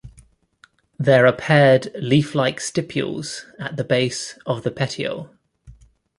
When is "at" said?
3.59-3.77